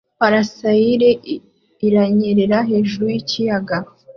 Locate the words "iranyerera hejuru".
1.87-3.05